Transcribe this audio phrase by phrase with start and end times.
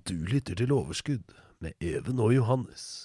[0.00, 3.04] Og du lytter til Overskudd med Even og Johannes.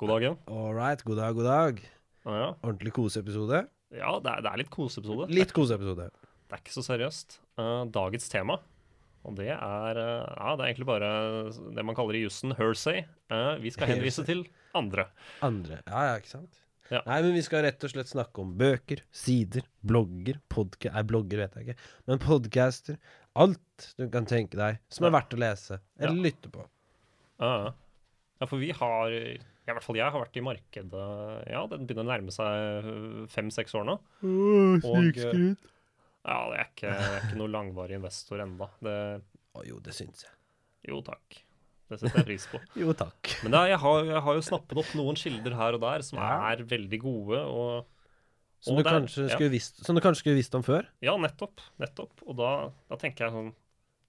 [0.00, 0.38] God dag, Jan.
[0.50, 1.82] All right, god dag, god dag.
[2.24, 2.48] Ja, ja.
[2.66, 3.60] Ordentlig koseepisode.
[3.94, 5.28] ja det, er, det er litt koseepisode.
[5.30, 6.08] Litt koseepisode.
[6.50, 7.38] Det er ikke så seriøst.
[7.60, 8.58] Uh, dagens tema,
[9.24, 11.08] og det er uh, Ja, det er egentlig bare
[11.78, 13.06] det man kaller i jussen hersey.
[13.30, 15.06] Uh, vi skal henvise til andre.
[15.46, 15.78] Andre.
[15.86, 16.60] Ja, ja, ikke sant?
[16.92, 17.00] Ja.
[17.06, 20.92] Nei, men vi skal rett og slett snakke om bøker, sider, blogger, podka...
[20.92, 21.90] Nei, blogger vet jeg ikke.
[22.10, 22.98] Men podcaster.
[23.36, 26.22] Alt du kan tenke deg som er verdt å lese eller Ja.
[26.28, 26.66] lytte på.
[27.40, 27.50] Ja,
[28.40, 28.46] ja.
[28.46, 29.32] for vi har ja,
[29.66, 33.74] I hvert fall jeg har vært i markedet Ja, den begynner å nærme seg fem-seks
[33.74, 33.96] år nå.
[34.84, 35.16] Og,
[36.24, 38.68] Ja, jeg er ikke, jeg er ikke noe langvarig investor enda.
[39.54, 40.32] Oh, jo, det syns jeg.
[40.88, 41.40] jo, takk.
[41.90, 42.60] Det setter jeg pris på.
[42.80, 43.34] Jo, takk.
[43.44, 46.18] Men er- jeg, har, jeg har jo snappet opp noen kilder her og der som
[46.18, 46.38] Ja.
[46.52, 47.40] er veldig gode.
[47.44, 47.86] og
[48.64, 49.34] Som du, der- kanskje ja.
[49.36, 50.86] skulle visst, som du kanskje skulle visst om før?
[51.04, 51.60] Ja, nettopp.
[51.82, 52.22] nettopp.
[52.26, 52.50] Og da,
[52.90, 53.52] da tenker jeg sånn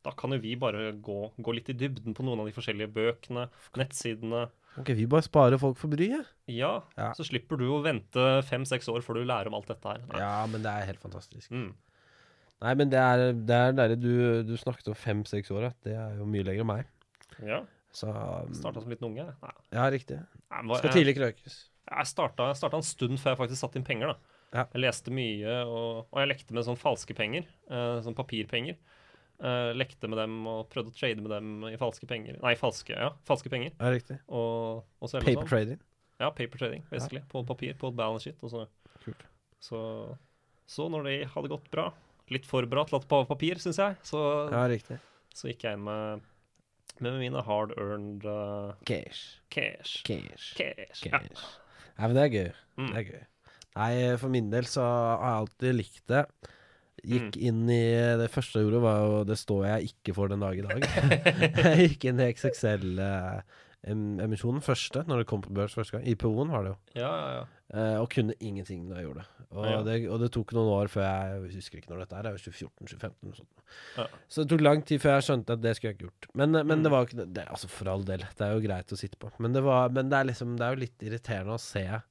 [0.05, 2.91] Da kan jo vi bare gå, gå litt i dybden på noen av de forskjellige
[2.93, 4.43] bøkene, nettsidene.
[4.77, 6.27] Ok, vi bare sparer folk for bryet.
[6.51, 7.07] Ja, Ja.
[7.17, 10.03] så slipper du å vente fem-seks år før du lærer om alt dette her.
[10.11, 10.19] Nei.
[10.21, 11.49] Ja, men det er helt fantastisk.
[11.49, 11.71] Mm.
[12.61, 15.71] Nei, men det er det er der du, du snakket om fem-seks år.
[15.83, 16.85] Det er jo mye lenger enn meg.
[17.41, 17.63] Ja,
[17.95, 19.25] Så um, Starta som liten unge.
[19.41, 19.53] Nei.
[19.73, 20.21] Ja, riktig.
[20.51, 21.57] Nei, men Skal tidlig krøkes.
[21.89, 24.13] jeg starta, jeg starta en stund før jeg faktisk satte inn penger.
[24.13, 24.34] da.
[24.53, 24.65] Ja.
[24.73, 27.47] Jeg leste mye, og, og jeg lekte med sånne falske penger.
[27.71, 28.77] Uh, sånn papirpenger.
[29.41, 32.37] Uh, lekte med dem og prøvde å trade med dem i falske penger.
[32.43, 33.73] Nei, falske, ja, falske penger.
[33.81, 34.19] Ja, riktig.
[34.31, 35.49] Og, og så er Paper sånn.
[35.51, 35.81] trading.
[36.21, 37.19] Ja, paper trading, basically.
[37.27, 38.39] På papir, på et balance sheet.
[38.47, 38.61] Og så.
[39.03, 39.25] Kult.
[39.59, 39.79] Så,
[40.71, 41.89] så når det hadde gått bra,
[42.31, 44.21] litt for bra til at var papir, syns jeg, så,
[44.53, 45.01] Ja, riktig.
[45.35, 46.23] så gikk jeg inn med,
[47.03, 49.41] med mine hard earned uh, Cash.
[49.51, 49.97] cash.
[50.07, 50.53] Cash.
[50.55, 51.03] Cash.
[51.09, 51.19] Ja.
[51.19, 51.43] Cash.
[51.97, 52.49] Nei, men det er gøy.
[52.79, 52.87] Mm.
[52.93, 53.23] Det er gøy.
[53.75, 56.23] Nei, for min del så har jeg alltid likt det.
[57.05, 57.41] Gikk Mm.
[57.47, 57.83] inn i
[58.17, 60.81] Det første jeg gjorde, var jo Det står jeg ikke for den dag i dag.
[61.75, 66.05] jeg gikk inn i XXL-emisjonen første, når det kom på børs første gang.
[66.07, 66.77] IPO-en var det jo.
[66.97, 67.43] Ja, ja, ja.
[67.75, 69.27] Eh, og kunne ingenting da jeg gjorde det.
[69.55, 69.81] Og, Ja.
[69.85, 69.95] det.
[70.09, 72.21] og det tok noen år før jeg Jeg husker ikke når dette er.
[72.23, 73.55] Det er jo 2014-2015 eller sånt.
[73.97, 74.05] Ja.
[74.29, 76.25] Så det tok lang tid før jeg skjønte at det skulle jeg ikke gjort.
[76.35, 76.83] Men, eh, men Mm.
[76.83, 78.19] det var ikke det, Altså, for all del.
[78.19, 79.31] Det er jo greit å sitte på.
[79.39, 82.01] Men det, var, men det er liksom Det er jo litt irriterende å se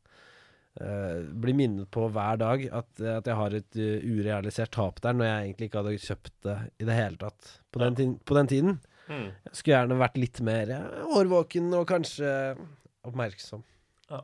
[0.80, 5.12] eh, Bli minnet på hver dag at, at jeg har et uh, urealisert tap der,
[5.18, 8.34] når jeg egentlig ikke hadde kjøpt det i det hele tatt på den, ti- på
[8.38, 8.78] den tiden.
[9.08, 9.26] Mm.
[9.50, 10.70] Jeg skulle gjerne vært litt mer
[11.18, 12.30] årvåken og kanskje
[13.04, 13.64] oppmerksom.
[14.10, 14.22] ja.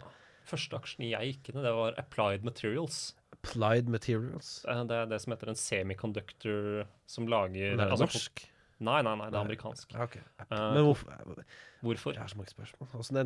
[0.50, 3.12] Første aksjen jeg gikk inn i, det var Applied Materials.
[3.36, 4.64] Applied materials.
[4.66, 8.42] Det er det som heter en semiconductor som lager Det er altså, norsk?
[8.80, 9.90] Nei, nei, nei, det er amerikansk.
[9.92, 10.22] Okay.
[10.24, 10.46] ok.
[10.46, 11.42] Eh, Men hvorfor
[11.80, 12.14] Hvorfor?
[12.16, 12.88] Jeg har så mange spørsmål.
[13.00, 13.18] Åssen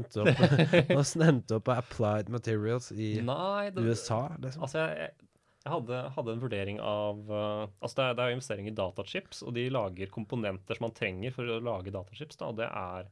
[1.27, 4.67] endte du opp, på Applied Materials i Nei, det, USA, liksom?
[4.67, 5.31] Altså, jeg, jeg-
[5.65, 9.55] hadde, hadde en vurdering av uh, Altså, det er, det er investering i datachips, og
[9.57, 13.07] de lager komponenter som man trenger for å lage datachips, da, og det er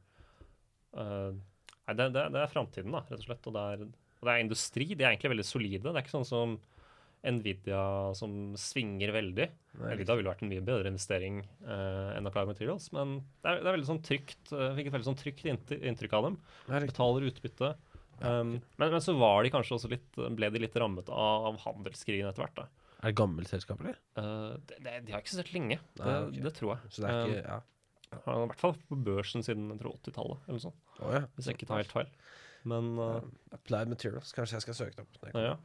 [0.99, 1.31] uh,
[1.87, 3.47] Nei, det, det, det er framtiden, da, rett og slett.
[3.49, 3.81] Og det er,
[4.21, 4.85] og det er industri.
[4.93, 5.81] De er egentlig veldig solide.
[5.89, 6.53] Det er ikke sånn som
[7.23, 7.81] Nvidia
[8.19, 9.47] som svinger veldig.
[9.79, 13.69] Nvidia ville vært en mye bedre investering uh, enn Applied Materials, men det er, det
[13.69, 16.37] er veldig sånn trygt uh, Fikk et veldig sånn trygt inntrykk av dem.
[16.73, 17.73] Betaler utbytte.
[18.19, 20.07] Um, men, men så var de kanskje også litt,
[20.37, 22.59] ble de litt rammet av, av handelskrigen etter hvert.
[22.61, 22.93] da.
[23.03, 23.97] Er det gammelt selskap, eller?
[24.15, 26.37] Uh, det, det, de har eksistert lenge, det, Nei, ok.
[26.45, 26.91] det tror jeg.
[26.93, 27.59] Så det er ikke Ja.
[28.13, 30.81] Uh, har I hvert fall på børsen siden 80-tallet, eller noe sånt.
[30.99, 31.23] Oh, ja.
[31.35, 32.11] Hvis jeg ikke tar helt feil.
[32.69, 33.19] Men uh,
[33.55, 34.31] Applied Materials.
[34.37, 35.17] Kanskje jeg skal søke det opp.
[35.25, 35.55] jeg ja.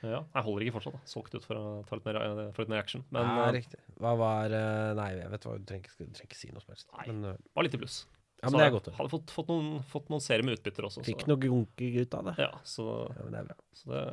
[0.00, 0.20] Ja.
[0.22, 0.96] Jeg holder ikke fortsatt.
[0.96, 1.10] da.
[1.10, 3.04] Solgt ut for å ta litt mer, uh, for litt mer action.
[3.12, 3.80] Men ja, uh, riktig.
[4.00, 6.64] Hva var eh, Nei, jeg vet hva, du trenger ikke, du trenger ikke si noe
[6.64, 6.88] som helst.
[6.96, 7.06] Nei.
[7.10, 7.98] Men, eh, var litt i pluss.
[8.40, 8.88] ja, men Så det er godt.
[8.88, 8.94] det.
[8.96, 11.04] Hadde fått, fått, noen, fått noen serier med utbytter også.
[11.06, 12.36] Fikk noe gunke ut av det.
[12.46, 13.58] Ja, så, Ja, men det er bra.
[13.76, 14.06] så det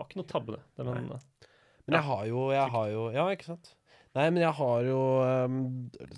[0.00, 0.64] var ikke noe tabbe, det.
[0.80, 1.12] det men,
[1.86, 3.76] Men jeg har jo, jeg har jo Ja, ikke sant?
[4.12, 5.60] Nei, men jeg har jo um,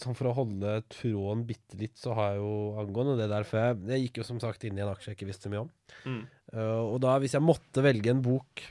[0.03, 3.69] Sånn for å holde tråden bitte litt, så har jeg jo angående det der før
[3.69, 5.71] jeg, jeg gikk jo som sagt inn i en aksje jeg ikke visste mye om.
[6.09, 6.25] mm.
[6.55, 8.63] Uh, og da, hvis jeg måtte velge en bok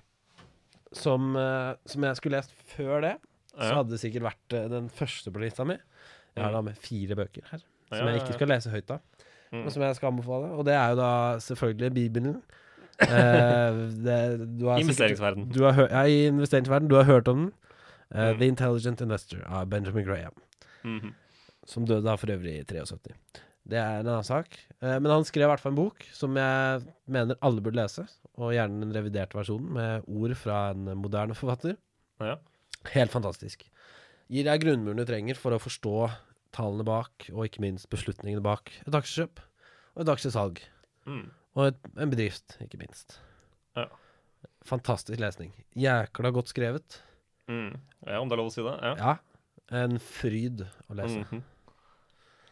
[0.96, 3.16] som, uh, som jeg skulle lest før det,
[3.54, 5.76] så hadde det sikkert vært uh, den første på lista mi.
[6.34, 6.56] Jeg har Mm.
[6.56, 7.60] da med fire bøker her,
[7.94, 9.02] som jeg ikke skal lese høyt av.
[9.52, 9.60] Mm.
[9.64, 10.48] Men som jeg skal anbefale.
[10.58, 11.10] Og det er jo da
[11.46, 12.40] selvfølgelig Bibelen.
[13.02, 14.18] Eh, det,
[14.58, 16.88] du har sikkert- Du har ja, I investeringsverden.
[16.90, 17.52] Du har hørt om den.
[18.14, 18.40] Uh, Mm.
[18.40, 20.34] The Intelligent Investor av Benjamin Graham.
[20.84, 21.14] Mhm.
[21.66, 23.14] som døde da for øvrig i 73.
[23.64, 24.58] Det er en annen sak.
[24.82, 26.84] Eh, men han skrev i hvert fall en bok som jeg
[27.16, 28.04] mener alle burde lese,
[28.36, 31.78] og gjerne den reviderte versjonen med ord fra en moderne forfatter.
[32.24, 32.36] Ja.
[32.92, 33.64] Helt fantastisk.
[34.34, 35.96] Gir deg grunnmuren du trenger for å forstå
[36.54, 39.42] tallene bak, og ikke minst beslutningene bak et aksjekjøp
[39.96, 40.60] og et aksjesalg.
[41.08, 41.26] Mm.
[41.54, 43.20] Og et, en bedrift, ikke minst.
[43.78, 43.88] Ja.
[44.68, 45.52] Fantastisk lesning.
[45.78, 47.00] Jækla godt skrevet.
[47.52, 47.74] Mm.
[48.08, 48.76] Ja, om det er lov å si det?
[48.84, 48.94] Ja.
[49.00, 49.16] Ja.
[49.74, 51.24] En fryd å lese.
[51.24, 51.44] Mhm.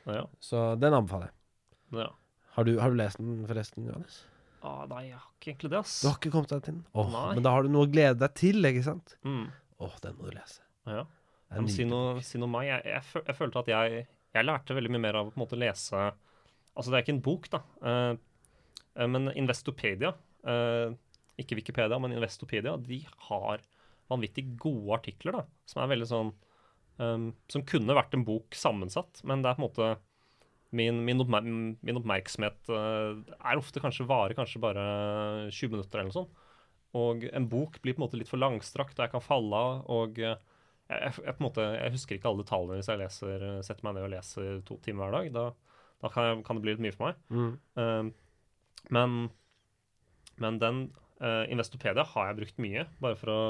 [0.07, 0.25] Ja.
[0.41, 2.03] Så den anbefaler jeg.
[2.05, 2.09] ja.
[2.55, 4.15] Har du, har du lest den forresten, Johannes?
[4.61, 5.93] Ah, nei, jeg har ikke egentlig det, ass.
[6.03, 6.81] Du har ikke kommet deg til den?
[6.93, 7.27] Åh, Nei.
[7.37, 9.13] men da har du noe å glede deg til, ikke sant?
[9.25, 9.45] Mm.
[9.81, 10.59] Åh, den må du lese.
[10.85, 11.05] Ja.
[11.05, 11.91] Det er Men si nydelig.
[11.95, 12.67] noe, si noe om meg.
[12.67, 14.03] Jeg, jeg, føl- jeg følte at jeg,
[14.35, 17.15] jeg lærte veldig mye mer av å på en måte lese Altså, det er ikke
[17.17, 17.59] en bok, da.
[17.83, 18.11] eh,
[18.95, 20.11] eh, men Investopedia,
[20.47, 20.93] eh,
[21.41, 22.99] ikke Wikipedia, men Investopedia, de
[23.31, 23.63] har
[24.11, 25.45] vanvittig gode artikler, da.
[25.67, 26.31] Som er veldig sånn
[27.01, 29.89] eh, Som kunne vært en bok sammensatt, men det er på en måte
[30.71, 34.83] Min, min, oppmer min oppmerksomhet uh, er ofte kanskje varer kanskje bare
[35.51, 36.37] 20 minutter eller noe sånt.
[36.95, 39.81] Og en bok blir på en måte litt for langstrakt, og jeg kan falle av.
[39.91, 40.37] og eh,
[40.87, 44.07] jeg, jeg, jeg, måte, jeg husker ikke alle detaljene hvis jeg leser, setter meg ned
[44.07, 45.29] og leser to timer hver dag.
[45.35, 45.75] Da,
[46.05, 47.19] da kan, kan det bli litt mye for meg.
[47.35, 47.51] Mm.
[47.83, 49.17] Eh, men,
[50.39, 50.81] men den
[51.19, 53.41] uh, Investopedia har jeg brukt mye, bare for å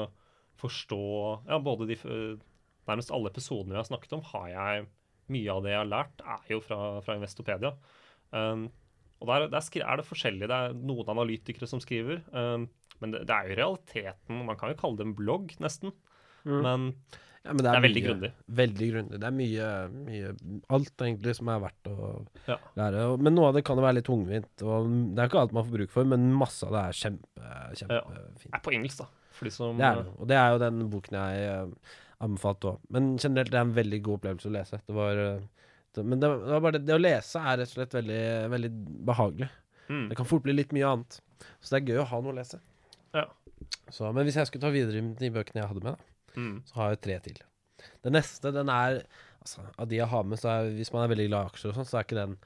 [0.62, 1.02] forstå
[1.48, 2.10] ja, både de f-
[2.88, 4.86] Nærmest alle episodene vi har snakket om, har jeg
[5.32, 7.74] mye av det jeg har lært, er jo fra, fra Investopedia.
[8.34, 8.64] Um,
[9.22, 10.48] og der, der er det forskjellig.
[10.50, 12.24] Det er noen analytikere som skriver.
[12.34, 12.66] Um,
[13.00, 15.92] men det, det er jo realiteten Man kan jo kalle det en blogg, nesten.
[16.44, 16.58] Mm.
[16.66, 16.88] Men
[17.42, 18.28] Ja, men det er veldig mye- grundig.
[18.54, 19.18] Veldig grundig.
[19.22, 19.68] Det er mye,
[20.06, 22.56] mye Alt egentlig som er verdt å Ja.
[22.78, 23.06] lære.
[23.18, 24.62] Men noe av det kan jo være litt tungvint.
[24.62, 27.56] Og det er ikke alt man får bruk for, men masse av det er kjempe,
[27.80, 28.54] kjempefint.
[28.54, 29.08] er på engelsk, da.
[29.32, 30.12] For de som Det er det.
[30.20, 31.78] Og det er jo den boken jeg
[32.22, 32.86] anbefalte òg.
[32.94, 34.80] Men generelt det er en veldig god opplevelse å lese.
[34.86, 37.72] Det var, eh, det, men det, det var bare det, det å lese er rett
[37.72, 38.22] og slett veldig,
[38.54, 38.72] veldig
[39.10, 39.48] behagelig.
[39.88, 41.18] mm, Det kan fort bli litt mye annet.
[41.60, 42.60] Så det er gøy å ha noe å lese.
[43.16, 43.26] Ja.
[43.92, 46.78] Så, men hvis jeg skulle ta videre de bøkene jeg hadde med, da, mm, så
[46.80, 47.42] har jeg tre til.
[48.06, 49.00] Den neste, den er
[49.42, 51.72] altså, Av de jeg har med, så er hvis man er veldig glad i aksjer
[51.72, 52.36] og sånn, så er ikke den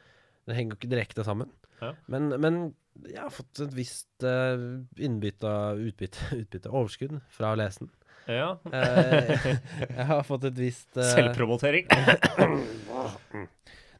[0.46, 1.50] Den henger jo ikke direkte sammen.
[1.82, 1.90] Ja.
[2.12, 2.58] Men, men
[3.04, 5.52] jeg har fått et visst uh, innbytte,
[5.88, 7.90] utbytte, utbytte, overskudd fra å lese den.
[8.26, 8.58] Ja.
[8.72, 9.46] Eh,
[9.98, 11.86] jeg har fått et visst eh, Selvpromotering.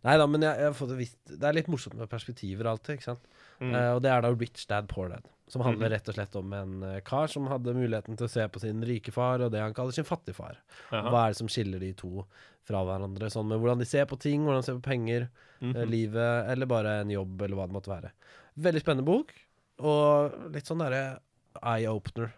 [0.07, 2.69] Nei da, men jeg, jeg har fått et visst Det er litt morsomt med perspektiver
[2.71, 3.25] alltid, ikke sant.
[3.59, 3.73] Mm.
[3.75, 5.25] Eh, og det er da Rich Dad Poor Dad.
[5.51, 5.93] Som handler Mhm.
[5.95, 6.73] rett og slett om en
[7.07, 9.95] kar som hadde muligheten til å se på sin rike far og det han kaller
[9.95, 10.57] sin fattige far.
[10.91, 12.25] Hva er det som skiller de to
[12.67, 13.29] fra hverandre?
[13.31, 15.29] Sånn med hvordan de ser på ting, hvordan de ser på penger,
[15.61, 15.91] mm -hmm.
[15.91, 18.11] livet, eller bare en jobb, eller hva det måtte være.
[18.59, 19.33] Veldig spennende bok,
[19.79, 21.21] og litt sånn derre
[21.63, 22.33] eye-opener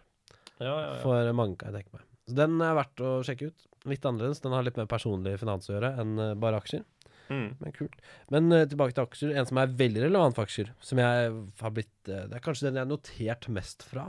[0.59, 1.01] Ja, ja, ja.
[1.03, 2.05] for mange, kan jeg tenke meg.
[2.29, 3.67] Så den er verdt å sjekke ut.
[3.89, 4.41] Litt annerledes.
[4.43, 6.85] Den har litt mer personlig finans å gjøre enn eh, bare aksjer.
[7.29, 7.49] Mm.
[7.59, 7.97] Men kult.
[8.33, 9.33] Men uh, tilbake til aksjer.
[9.37, 12.67] En som er veldig relevant for aksjer, som jeg har blitt uh, Det er kanskje
[12.67, 14.07] den jeg har notert mest fra.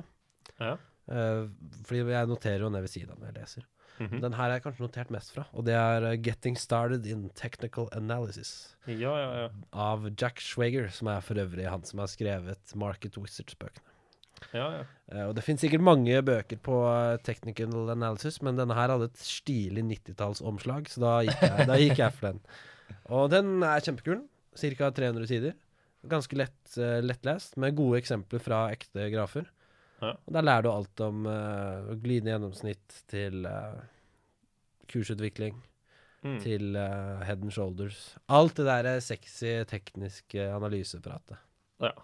[0.61, 0.76] Ja.
[1.11, 1.50] Uh,
[1.88, 3.69] fordi jeg noterer jo ned ved siden av når jeg leser.
[4.00, 4.20] Mhm.
[4.23, 7.91] Den her er jeg kanskje notert mest fra, og det er 'Getting Started in Technical
[7.93, 9.49] Analysis' ja, ja, ja.
[9.76, 13.85] av Jack Schwager, som er for øvrig han som har skrevet Market Wizards-bøkene.
[14.52, 14.82] Ja, ja.
[15.12, 19.08] Eh, og det finnes sikkert mange bøker på eh, technical analysis, men denne her hadde
[19.10, 22.42] et stilig 90-tallsomslag, så da gikk, jeg, da gikk jeg for den.
[23.10, 24.22] Og den er kjempekul.
[24.60, 24.90] Ca.
[24.90, 25.54] 300 sider.
[26.11, 29.49] Ganske lett, eh, lettlest, med gode eksempler fra ekte grafer.
[30.00, 30.14] Ja.
[30.16, 33.82] Og Der lærer du alt om uh, glidende gjennomsnitt til uh,
[34.90, 35.59] kursutvikling,
[36.20, 36.35] Mm.
[36.42, 38.14] til uh, head and shoulders.
[38.28, 41.38] Alt det der er sexy, tekniske analysepratet.
[41.80, 41.94] Ja.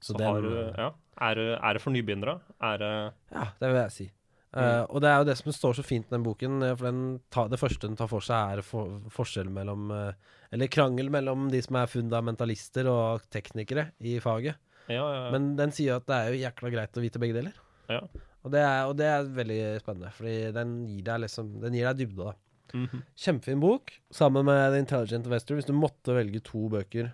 [0.00, 0.88] Så Så den, har du, ja.
[1.28, 2.40] er, er det for nybegynnere?
[2.60, 2.94] Er det
[3.34, 4.06] Ja, det vil jeg si.
[4.50, 6.88] Eh, og det er jo det som står så fint i den boken, eh, for
[6.88, 10.10] den ta, det første den tar for seg, er for, forskjell mellom uh,
[10.50, 14.58] Eller krangel mellom de som er fundamentalister og teknikere i faget.
[14.90, 15.28] Ja, ja.
[15.30, 17.54] Men den sier at det er jo jækla greit å vite begge deler.
[17.92, 18.00] Ja.
[18.42, 21.86] Og det er, og det er veldig spennende, fordi den gir deg liksom Den gir
[21.86, 22.34] deg dybde, da.
[22.74, 23.02] Mhm.
[23.18, 25.58] Kjempefin bok, sammen med The Intelligent Investor.
[25.58, 27.12] Hvis du måtte velge to bøker,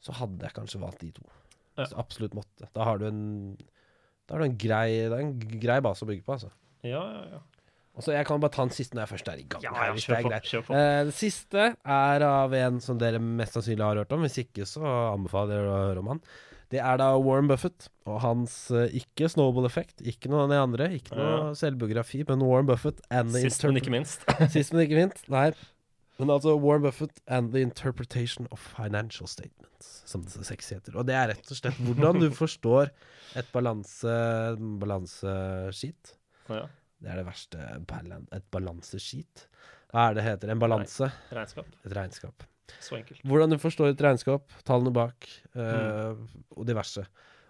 [0.00, 1.28] så hadde jeg kanskje valgt de to.
[1.78, 1.88] Ja.
[1.90, 2.68] Så absolutt måtte.
[2.74, 3.22] Da har du en
[4.28, 6.50] Da har du en grei, det en grei base å bygge på, altså.
[6.86, 7.42] ja, ja, ja.
[7.94, 9.62] Og så Jeg kan bare ta den siste når jeg først er i gang.
[9.62, 10.74] Ja, ja, kjør det på, kjør på.
[10.74, 14.24] Eh, den siste er av en som dere mest sannsynlig har hørt om.
[14.26, 16.22] Hvis ikke, så anbefaler jeg å høre om han.
[16.74, 20.58] Det er da Warren Buffett og hans eh, ikke Snowball Effect, ikke noe av de
[20.58, 21.52] andre, ikke noe Ja.
[21.60, 24.26] selvbiografi, men Warren Buffett and Sist, men ikke minst.
[24.56, 25.28] Sist, men ikke minst.
[25.30, 25.52] Nei.
[26.18, 30.94] Men altså Warren Buffett and the Interpretation of Financial Statements, som det så sexy heter.
[31.00, 32.92] Og det er rett og slett hvordan du forstår
[33.34, 34.14] et balanse,
[34.82, 36.14] balanseskit.
[36.48, 36.66] Ja.
[37.02, 37.66] Det er det verste.
[38.32, 39.46] Et balanseskit.
[39.92, 40.52] Hva er det heter?
[40.54, 41.10] En balanse?
[41.34, 41.74] Regnskap.
[41.84, 42.46] Et regnskap.
[42.80, 43.20] Så enkelt.
[43.28, 45.60] Hvordan du forstår et regnskap, tallene bak, Mm.
[45.62, 46.16] eh,
[46.56, 47.04] og diverse.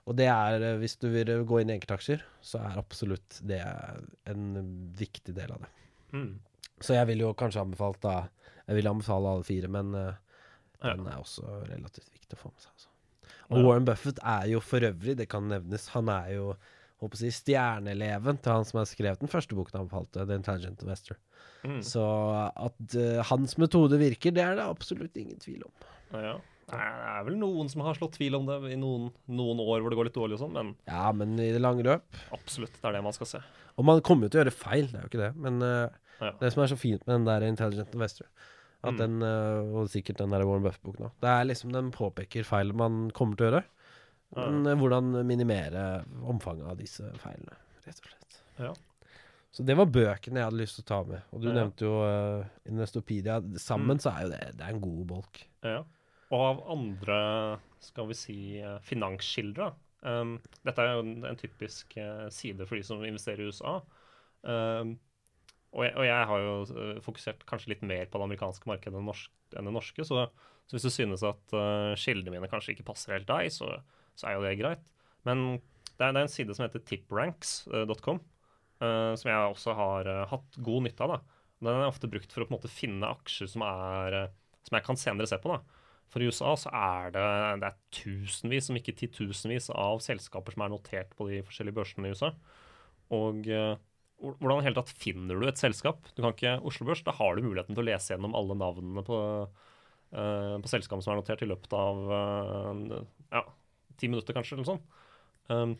[0.06, 3.60] Og det er, eh, hvis du vil gå inn i enkeltaksjer, så er absolutt det
[4.26, 5.70] en viktig del av det.
[6.12, 6.34] Mm.
[6.84, 8.14] Så jeg vil jo kanskje anbefalt da
[8.64, 10.14] Jeg vil anbefale alle fire, men uh,
[10.84, 12.72] den er også relativt viktig å få med seg.
[12.72, 12.88] Altså.
[13.50, 13.64] Og Ja.
[13.66, 16.54] Warren Buffett er jo for øvrig, det kan nevnes, han er jo
[17.02, 20.84] håper jeg, stjerneeleven til han som har skrevet den første boken han anbefalte, The Intelligent
[20.84, 21.20] Investor.
[21.64, 21.82] Mm.
[21.84, 22.04] Så
[22.40, 25.74] at uh, hans metode virker, det er det absolutt ingen tvil om.
[26.16, 26.38] Ja.
[26.64, 29.92] Det er vel noen som har slått tvil om det i noen, noen år hvor
[29.92, 32.88] det går litt dårlig og sånn, men Ja, men i det lange løp absolutt, det
[32.88, 33.40] er det man skal se.
[33.76, 35.30] Og man kommer jo til å gjøre feil, det er jo ikke det.
[35.44, 36.32] Men eh, Ja.
[36.40, 38.26] det som er så fint med den der Intelligent Investor,
[38.84, 38.96] Mm.
[38.98, 42.72] den, eh, og sikkert den der Warren Buff-boken òg, det er liksom den påpeker feil
[42.76, 43.64] man kommer til å gjøre.
[44.36, 44.74] Men ja.
[44.74, 47.54] hvordan minimere omfanget av disse feilene,
[47.86, 48.40] rett og slett.
[48.58, 48.72] Ja.
[49.54, 51.22] Så det var bøkene jeg hadde lyst til å ta med.
[51.32, 51.54] Og du Ja.
[51.54, 53.40] nevnte jo uh, Investopedia.
[53.56, 54.00] Sammen Mm.
[54.02, 55.46] så er jo det, det er en god bolk.
[55.62, 55.84] Ja.
[56.32, 59.72] Og av andre, skal vi si, eh, finanskilder.
[60.02, 63.80] Um, dette er jo en, en typisk uh, side for de som investerer i USA.
[64.42, 64.98] Um,
[65.74, 68.98] og, jeg, og jeg har jo eh, fokusert kanskje litt mer på det amerikanske markedet
[68.98, 70.06] enn, norsk, enn det norske.
[70.06, 70.26] Så,
[70.64, 73.72] så hvis du synes at uh, kildene mine kanskje ikke passer helt deg, så,
[74.14, 74.84] så er jo det greit.
[75.26, 75.44] Men
[75.98, 78.22] det er, det er en side som heter tipranks.com,
[78.80, 81.16] uh, som jeg også har uh, hatt god nytte av.
[81.16, 81.40] da.
[81.64, 84.78] Den er ofte brukt for å på en måte finne aksjer som, er, eh, som
[84.78, 85.54] jeg kan senere se på.
[85.54, 85.80] da.
[86.12, 87.24] For i USA så er det,
[87.62, 92.10] det er tusenvis, om ikke titusenvis, av selskaper som er notert på de forskjellige børsene
[92.10, 92.32] i USA.
[93.16, 93.74] Og eh,
[94.22, 96.06] hvordan helt tatt finner du et selskap?
[96.14, 99.04] Du kan ikke Oslo Børs, da har du muligheten til å lese gjennom alle navnene
[99.06, 99.18] på,
[99.48, 103.00] uh, på selskapene som er notert i løpet av uh,
[103.34, 103.42] ja,
[104.00, 104.84] ti minutter, kanskje, eller sånn.
[105.50, 105.74] Um,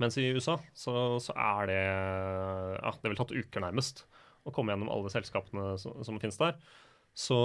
[0.00, 4.06] mens i USA så, så er det Ja, det ville tatt uker nærmest
[4.48, 6.56] å komme gjennom alle selskapene som, som finnes der.
[7.12, 7.36] Så,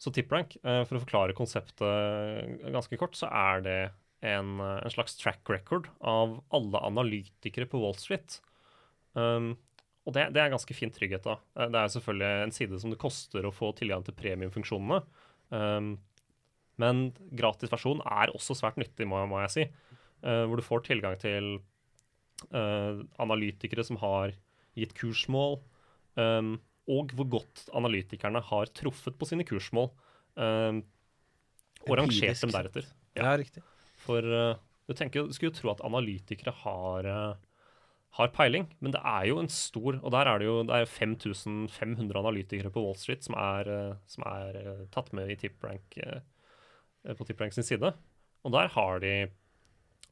[0.00, 3.80] så TipRank, uh, for å forklare konseptet ganske kort, så er det
[4.22, 8.40] en, eh, en slags track record av alle analytikere på Wall Street.
[9.18, 9.52] Um,
[10.02, 11.36] og det, det er ganske fin trygghet, da.
[11.56, 15.02] Eh, Det er selvfølgelig en side som det koster å få tilgang til premiumfunksjonene.
[15.54, 15.92] Um,
[16.80, 17.02] men
[17.38, 19.66] gratisversjonen er også svært nyttig, må, må jeg si.
[20.24, 21.54] Uh, hvor du får tilgang til
[22.50, 24.34] uh, analytikere som har
[24.78, 25.60] gitt kursmål,
[26.18, 26.56] um,
[26.90, 29.92] og hvor godt analytikerne har truffet på sine kursmål,
[30.34, 30.82] um,
[31.86, 32.88] og rangert dem deretter.
[33.18, 33.62] Ja, riktig.
[34.02, 37.10] For uh, du, tenker, du skulle jo tro at analytikere har,
[38.18, 40.90] har peiling, men det er jo en stor Og der er det jo det er
[40.90, 45.96] 5500 analytikere på Wall Street som er, eh, som er eh, tatt med i TipRank,
[45.96, 47.94] eh, på TipRank sin side.
[48.44, 49.14] Og der har de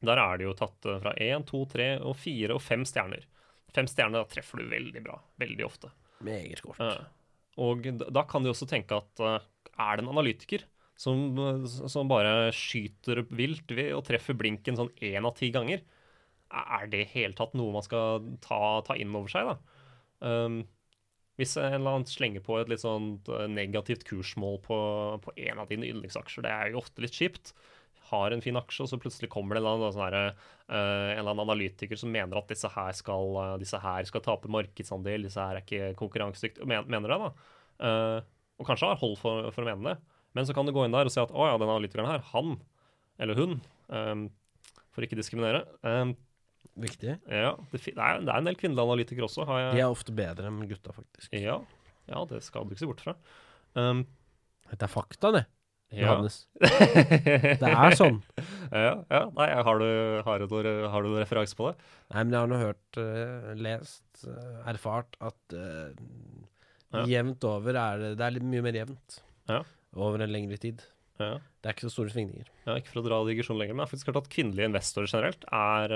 [0.01, 3.27] Der er det jo tatt fra én, to, tre og fire og fem stjerner.
[3.75, 5.19] Fem stjerner da treffer du veldig bra.
[5.37, 5.91] Veldig ofte.
[6.25, 6.81] Meget kort.
[7.61, 10.65] Og da kan du også tenke at er det en analytiker
[10.97, 11.37] som,
[11.69, 15.85] som bare skyter vilt og treffer blinken sånn én av ti ganger,
[16.51, 19.81] er det i hele tatt noe man skal ta, ta inn over seg, da?
[20.21, 20.63] Um,
[21.41, 24.79] hvis en eller annen slenger på et litt sånn eh, negativt kursmål på,
[25.25, 27.55] på en av dine yndlingsaksjer, det er jo ofte litt kjipt.
[28.11, 30.35] Har en fin aksje, og så plutselig kommer det en eller annen, sånn her,
[30.69, 34.25] uh, en eller annen analytiker som mener at disse her skal, uh, disse her skal
[34.27, 37.33] tape markedsandel, disse her er ikke konkurransedyktige, men, mener det, da.
[37.81, 38.19] Uh,
[38.61, 40.19] og kanskje har hold for, for å mene det.
[40.37, 42.27] Men så kan du gå inn der og si at å ja, den analytikeren her,
[42.35, 42.59] han
[43.21, 44.29] eller hun, um,
[44.95, 46.13] for ikke diskriminere eh,
[46.81, 47.17] Viktig.
[47.29, 49.91] Ja, det, det, er, det er en del kvinnelige analytikere også, har jeg De er
[49.93, 51.33] ofte bedre enn gutta, faktisk.
[51.35, 51.57] ja,
[52.11, 53.15] ja, det skal du ikke se bort fra.
[53.79, 54.05] Um,
[54.71, 55.43] Dette er fakta, det,
[55.91, 56.05] ja.
[56.07, 56.37] Johannes.
[57.61, 58.21] Det er sånn.
[58.71, 59.23] ja, ja.
[59.35, 59.89] Nei, har du,
[60.27, 60.55] har, du,
[60.93, 61.75] har du noen referanse på det?
[62.15, 65.91] Nei, men jeg har nå hørt, uh, lest, uh, erfart at uh,
[66.95, 67.05] Ja.
[67.07, 69.21] jevnt over er det Det er litt mye mer jevnt.
[69.51, 69.61] Ja.
[69.99, 70.83] Over en lengre tid.
[71.21, 71.37] Ja.
[71.61, 72.47] Det er ikke så store svingninger.
[72.67, 75.11] ja, Ikke for å dra digresjonen lenger, men jeg har faktisk hørt at kvinnelige investorer
[75.11, 75.95] generelt er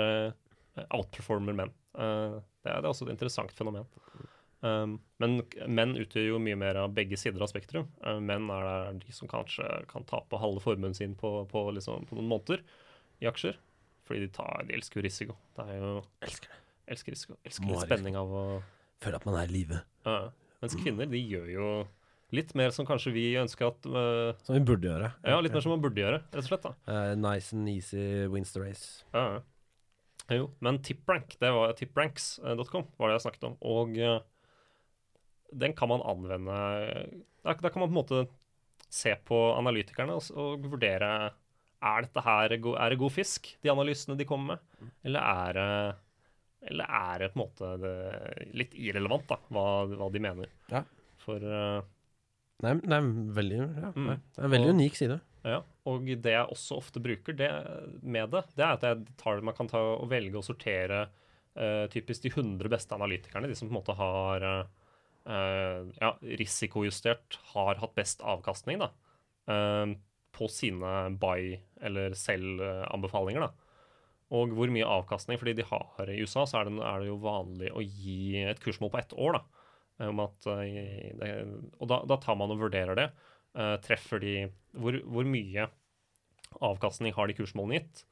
[0.89, 1.73] outperformer menn.
[1.95, 3.87] Uh, det, er, det er også et interessant fenomen.
[4.65, 5.37] Um, men
[5.69, 7.87] menn utgjør jo mye mer av begge sider av Spektrum.
[8.01, 12.07] Uh, menn er det de som kanskje kan tape halve formuen sin på, på, liksom,
[12.09, 12.63] på noen måneder
[13.23, 13.59] i aksjer.
[14.05, 15.35] Fordi de, tar, de elsker jo risiko.
[15.57, 15.91] Det er jo
[16.25, 16.63] Elsker det.
[16.93, 17.37] Elsker risiko.
[17.45, 18.45] Elsker litt spenning av å
[19.03, 19.81] Føler at man er i live.
[20.07, 20.29] Uh,
[20.63, 21.69] Mens kvinner, de gjør jo
[22.33, 25.11] litt mer som kanskje vi ønsker at uh, Som vi burde gjøre.
[25.25, 26.65] Ja, litt mer som man burde gjøre, rett og slett.
[26.65, 26.73] da.
[26.87, 29.03] Uh, nice and easy wins the race.
[29.13, 29.41] Ja.
[30.33, 33.57] Jo, men tiprank, det var tipranks.com, var det jeg snakket om.
[33.61, 34.19] Og eh,
[35.53, 36.55] den kan man anvende
[37.45, 38.23] Da, kan man på en måte
[38.89, 41.11] se på analytikerne og, og vurdere
[41.85, 45.69] er dette her er det god fisk, de analysene de kommer med, eller er det
[46.71, 47.91] eller er det på en måte det,
[48.57, 50.49] litt irrelevant da, hva, hva de mener?
[50.71, 50.79] Ja.
[51.21, 51.83] For uh,
[52.65, 54.07] Nei, det er en veldig, ja, Mm.
[54.15, 55.19] det er en veldig Og- unik side.
[55.45, 57.49] Ja, og det jeg også ofte bruker det,
[58.01, 61.85] med det, det er at jeg tar, man kan ta og velge å sortere uh,
[61.93, 66.09] typisk de 100 beste analytikerne, de som på en måte har eh, ja,
[66.41, 68.89] risikojustert, har hatt best avkastning da,
[69.51, 69.93] uh,
[70.35, 73.45] på sine buy- eller sell-anbefalinger.
[73.45, 73.53] da.
[74.35, 77.21] Og hvor mye avkastning, fordi de har i USA, så er det, er det jo
[77.21, 79.37] vanlig å gi et kursmål på ett år.
[79.37, 79.69] da.
[80.09, 80.49] Om at,
[81.21, 81.29] det,
[81.79, 83.05] og da, da tar man og vurderer det.
[83.55, 84.35] Eh, treffer de
[84.75, 85.69] hvor, hvor mye
[86.59, 88.05] avkastning har de kursmålene gitt?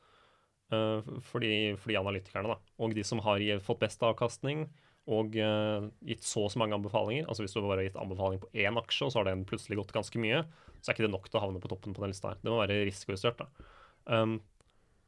[0.74, 2.72] For, de, for de analytikerne, da.
[2.82, 4.64] Og de som har fått best avkastning
[5.12, 7.28] og uh, gitt så og så mange anbefalinger.
[7.28, 9.80] Altså hvis du bare har gitt anbefaling på én aksje, og så har den plutselig
[9.82, 10.44] gått ganske mye,
[10.80, 12.40] så er ikke det nok til å havne på toppen på den lista her.
[12.42, 13.70] Det må være risikojustert, da.
[14.08, 14.38] Um,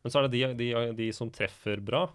[0.04, 2.06] men så er det de, de, de som treffer bra,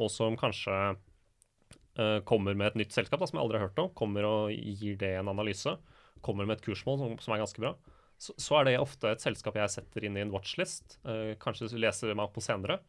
[0.00, 3.82] og som kanskje uh, kommer med et nytt selskap da, som jeg aldri har hørt
[3.82, 5.74] om, kommer og gir det en analyse,
[6.24, 7.74] kommer med et kursmål som, som er ganske bra,
[8.20, 11.70] så, så er det ofte et selskap jeg setter inn i en watchlist, Uh, kanskje
[11.80, 12.80] leser meg opp på senere.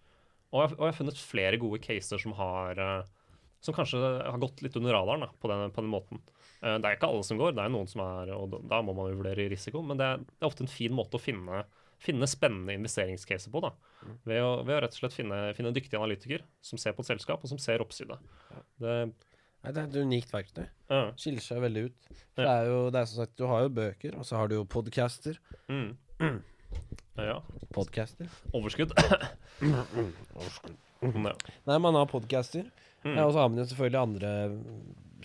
[0.52, 3.10] Og jeg, og jeg har funnet flere gode caser som har uh,
[3.62, 6.20] som kanskje har gått litt under radaren da, på, den, på den måten.
[6.60, 8.96] Uh, det er ikke alle som går, det er noen som er Og da- må
[8.98, 11.64] man jo vurdere risiko, men det er, det er ofte en fin måte å finne,
[12.02, 13.62] finne spennende investeringscaser på.
[13.64, 13.72] da,
[14.28, 17.06] Ved å, ved å rett og slett finne, finne en dyktig analytiker som ser på
[17.06, 18.18] et selskap, og som ser oppside.
[18.82, 18.98] Det,
[19.64, 20.64] Nei, det er et unikt verktøy.
[20.90, 22.08] ja, Skiller seg veldig ut.
[22.36, 24.48] For det er jo, det er som sagt, du har jo bøker, og så har
[24.50, 25.38] du jo podcaster.
[25.70, 25.92] mm.
[27.18, 27.38] ja.
[27.74, 28.28] Podcaster.
[28.58, 28.94] Overskudd.
[29.62, 31.36] ja.
[31.68, 32.66] Nei, man har podcaster.
[33.04, 33.18] Mm.
[33.24, 34.32] Og så har man jo selvfølgelig andre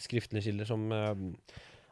[0.00, 1.14] skriftlige kilder, som uh,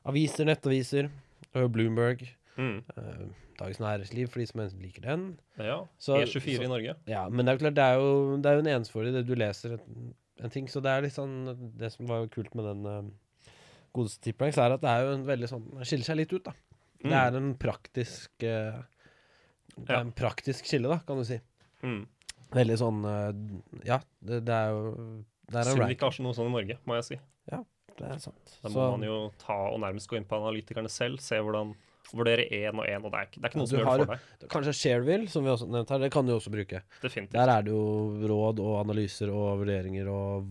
[0.09, 1.11] aviser, nettaviser.
[1.55, 2.85] Du Bloomberg, Mm.
[2.95, 3.25] Uh,
[3.59, 5.23] Dagens Næringsliv, for de som liker den.
[5.59, 5.81] ja.
[5.99, 6.95] Så- E24 så- i Norge.
[7.09, 9.27] Ja, men det er jo klart, det er jo, det er jo en ensfordig det
[9.27, 9.75] du leser
[10.43, 11.35] en, ting, så det er litt sånn
[11.79, 13.51] Det som var kult med den uh,
[13.95, 16.45] godeste Tipranks, er at det er jo en veldig sånn det Skiller seg litt ut,
[16.45, 16.53] da.
[17.05, 17.13] Det Mm.
[17.21, 18.83] er en praktisk uh,
[19.77, 20.01] Det er Ja.
[20.01, 21.39] en praktisk skille, da, kan du si.
[21.83, 22.07] Mm.
[22.55, 23.33] Veldig sånn uh,
[23.85, 26.79] Ja, det, det er jo Det er Synd vi ikke har noe sånn i Norge,
[26.87, 27.21] må jeg si.
[27.95, 28.57] Det er sant.
[28.61, 31.77] Da må Så- man jo ta og nærmest gå inn på analytikerne selv, se hvordan
[32.13, 33.89] Vurdere én og én, og det er ikke, det er ikke noe du som gjør
[33.89, 34.49] har det for deg.
[34.53, 36.83] Kanskje Shareville, som vi også nevnte her, det kan du også bruke.
[37.03, 37.33] Definitivt.
[37.39, 37.85] Der er det jo
[38.31, 40.49] råd og analyser og vurderinger og,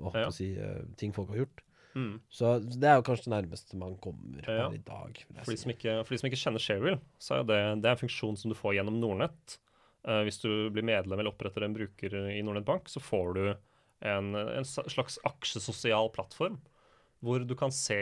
[0.00, 0.30] og Ja.
[0.30, 1.62] si, eh, ting folk har gjort.
[1.96, 2.20] Mm.
[2.30, 4.68] Så det er jo kanskje det nærmeste man kommer Ja.
[4.70, 5.20] i dag.
[5.42, 7.96] For, de som ikke, for de som ikke kjenner Shareville, så er det, det er
[7.96, 9.58] en funksjon som du får gjennom Nordnett.
[10.06, 13.56] Uh, hvis du blir medlem eller oppretter en bruker i Nordnett Bank, så får du
[14.06, 16.60] en, en slags aksjesosial plattform
[17.24, 17.96] hvor du kan se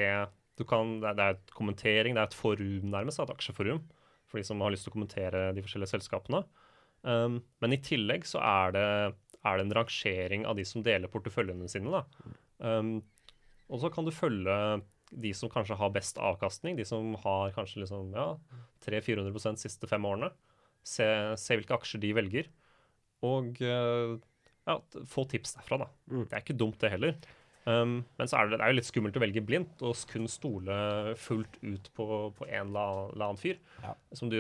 [0.63, 3.83] kan, det, er, et kommentering, det er et forum nærmest, et aksjeforum,
[4.31, 6.45] for de som har lyst til å kommentere de forskjellige selskapene.
[7.03, 8.87] Um, men i tillegg så er det,
[9.43, 11.91] er det en rangering av de som deler porteføljene sine.
[11.91, 12.35] Da.
[12.63, 12.97] Um,
[13.67, 14.57] og så kan du følge
[15.15, 18.33] de som kanskje har best avkastning, de som har kanskje liksom, ja,
[18.87, 20.31] 300-400 de siste fem årene.
[20.85, 21.07] Se,
[21.41, 22.49] se hvilke aksjer de velger,
[23.25, 24.17] og eh,
[24.69, 24.77] ja,
[25.09, 25.89] få tips derfra, da.
[26.13, 26.25] Mm.
[26.27, 27.17] Det er ikke dumt, det heller.
[27.65, 30.27] Um, men så er det, det er jo litt skummelt å velge blindt og kun
[30.29, 30.75] stole
[31.17, 33.57] fullt ut på, på en eller annen- fyr.
[33.83, 33.95] Ja.
[34.13, 34.37] Som du,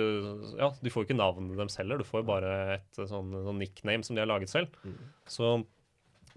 [0.60, 3.62] ja, du får jo ikke navnet deres heller, du får jo bare et sånn, sånn
[3.62, 4.76] nickname som de har laget selv.
[4.84, 4.98] Mm.
[5.24, 5.54] Så,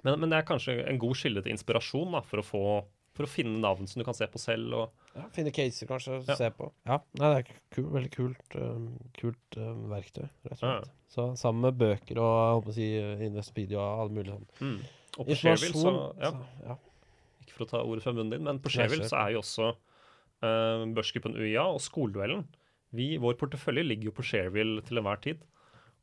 [0.05, 2.63] men, men det er kanskje en god skille til inspirasjon da, for å få
[3.17, 4.73] for å finne navn som du kan se på selv.
[4.77, 6.35] Og, Ja, finne caser, kanskje, Ja.
[6.37, 6.67] se på.
[6.85, 8.83] Ja, nei, det er kul, veldig kult, um,
[9.17, 10.91] kult um, verktøy, rett og slett.
[11.09, 14.45] Så sammen med bøker og jeg håper å si, uh, Investopedia og alle mulige sånn
[14.61, 14.77] mm.
[15.17, 16.77] Og på Shareville, så, ja, så ja.
[17.43, 19.69] ikke for å ta ordet fra munnen din, men på Nei, så er jo også
[19.73, 22.45] uh, børsgruppen UiA og skoleduellen
[22.95, 25.41] Vi, Vår portefølje ligger jo på Shareville til enhver tid.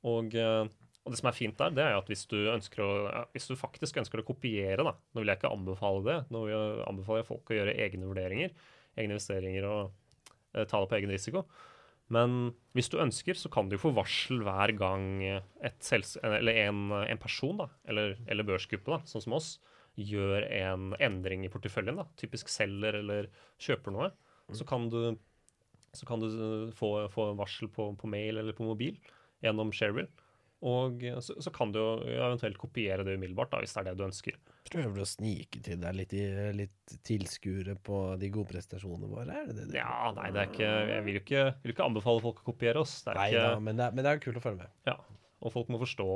[0.05, 0.67] Og, eh,
[1.05, 3.49] og det som er fint der, det er at hvis du, ønsker å, ja, hvis
[3.49, 6.83] du faktisk ønsker å kopiere, da Nå vil jeg ikke anbefale det, nå vil jeg
[6.91, 8.53] anbefale folk å gjøre egne vurderinger,
[9.01, 9.81] egne investeringer og
[10.53, 11.47] eh, ta det på egen risiko.
[12.13, 17.63] Men hvis du ønsker, så kan du jo få varsel hver gang en, en person,
[17.63, 19.55] da, eller, eller børsgruppe, da, sånn som oss,
[19.95, 23.31] gjør en endring i porteføljen, da, typisk selger eller
[23.63, 24.11] kjøper noe,
[24.53, 25.15] så kan du,
[25.95, 26.29] så kan du
[26.77, 28.99] få, få varsel på, på mail eller på mobil
[29.45, 30.11] gjennom Shareville.
[30.65, 33.99] Og så, så kan du jo eventuelt kopiere det umiddelbart, da, hvis det er det
[34.01, 34.39] du ønsker.
[34.71, 36.15] Prøver du å snike til deg litt,
[36.57, 39.35] litt tilskuere på de gode prestasjonene våre?
[39.43, 41.85] Er det det du Ja, nei, det er ikke Jeg vil jo ikke, vil ikke
[41.91, 42.95] anbefale folk å kopiere oss.
[43.05, 44.73] Det Nei ikke, da, men det, er, men det er kult å følge med.
[44.89, 44.97] Ja,
[45.45, 46.09] og folk må forstå,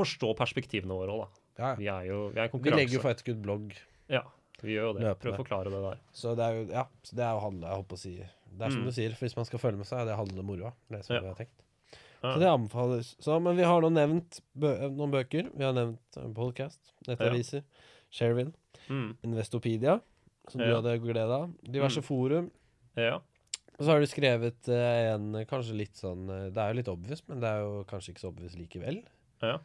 [0.00, 1.46] forstå perspektivene våre òg, da.
[1.60, 1.74] Ja.
[1.76, 3.74] Vi er jo vi er en Vi legger jo for et skudd blogg,
[4.08, 4.22] Ja,
[4.64, 5.10] vi gjør jo det.
[5.20, 5.98] Prøv å forklare det der.
[6.16, 8.70] så det er jo ja, det er jo handle, jeg håper å si Det er
[8.72, 8.86] som Mm.
[8.88, 10.72] du sier, for hvis man skal følge med, så er det handle moroa.
[10.88, 11.20] Det er som Ja.
[11.20, 11.60] vi har tenkt.
[12.22, 12.34] Ja.
[12.34, 13.16] Så det anbefales.
[13.20, 15.50] Så, men vi har nå nevnt bø noen bøker.
[15.56, 17.62] Vi har nevnt podcast, nettaviser,
[18.12, 18.52] Shareville,
[18.90, 19.16] Mm.
[19.22, 20.00] Investopedia,
[20.48, 20.80] som du Ja.
[20.80, 21.52] hadde glede av.
[21.62, 22.04] Diverse Mm.
[22.04, 22.50] forum.
[22.96, 23.16] Ja.
[23.78, 26.88] Og så har du skrevet eh, en kanskje litt sånn eh, Det er jo litt
[26.88, 29.04] obvious, men det er jo kanskje ikke så obvious likevel.
[29.42, 29.58] ja.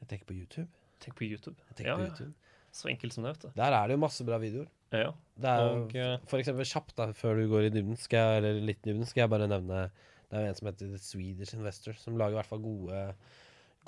[0.00, 0.68] Jeg tenker på YouTube.
[1.00, 1.56] Tenk på YouTube.
[1.68, 2.08] Jeg tenker Ja, på ja.
[2.08, 2.34] YouTube.
[2.72, 3.48] Så enkelt som det, vet du.
[3.56, 4.66] Der er det jo masse bra videoer.
[4.92, 5.12] Ja.
[5.38, 8.42] Det er Og, eh, For eksempel kjapt, da, før du går i dybden, skal jeg,
[8.42, 9.90] eller litt dybden, skal jeg bare nevne
[10.28, 13.02] Det er jo en som heter The Swedish Investor, som lager i hvert fall gode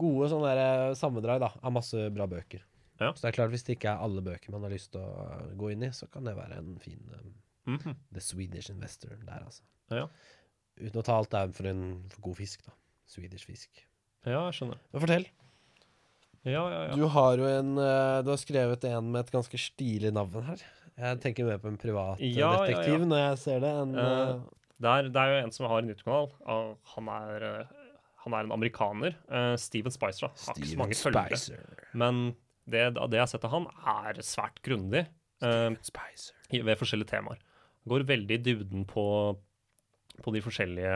[0.01, 2.63] Gode sånne der, eh, sammendrag da, av masse bra bøker.
[3.01, 3.11] Ja.
[3.13, 5.27] Så det er klart, hvis det ikke er alle bøker man har lyst til å
[5.27, 7.35] eh, gå inn i, så kan det være en fin um,
[7.73, 7.97] mm -hmm.
[8.15, 9.63] The Swedish Investor der, altså.
[9.91, 10.07] Ja.
[10.81, 12.73] Uten å ta alt der for en for god fisk, da.
[13.07, 13.87] Swedish fisk.
[14.25, 14.79] ja, jeg skjønner.
[14.93, 15.27] Men fortell.
[16.45, 16.95] Ja, ja, ja.
[16.97, 20.63] Du har jo en eh, Du har skrevet en med et ganske stilig navn her.
[20.97, 22.67] Jeg tenker mer på en privatdetektiv Ja, ja, ja.
[22.67, 24.41] detektiv når jeg ser det, enn uh,
[24.81, 26.31] Det er, det er jo en som har en YouTube-kanal.
[26.95, 29.17] Han, er, eh, han er en amerikaner.
[29.29, 30.29] Uh, Steven Spicer.
[30.29, 30.47] da.
[30.47, 31.61] Har ikke så mange følgere.
[31.93, 32.23] Men
[32.65, 35.05] det, det jeg har sett av han, er svært grundig
[35.45, 37.43] uh, ved forskjellige temaer.
[37.89, 39.05] Går veldig i dybden på,
[40.21, 40.95] på de forskjellige